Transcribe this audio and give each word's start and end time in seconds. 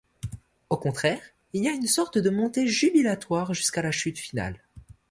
Au 0.71 0.77
contraire, 0.77 1.21
il 1.53 1.63
y 1.63 1.67
a 1.67 1.73
une 1.73 1.85
sorte 1.85 2.17
de 2.17 2.31
montée 2.31 2.65
jubilatoire, 2.65 3.53
jusqu'à 3.53 3.83
la 3.83 3.91
chute 3.91 4.17
finale. 4.17 4.57